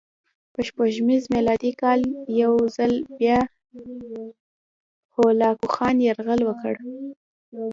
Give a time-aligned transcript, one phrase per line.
[0.53, 1.99] په سپوږمیز میلادي کال
[2.43, 3.39] یو ځل بیا
[5.15, 6.75] هولاکوخان یرغل وکړ.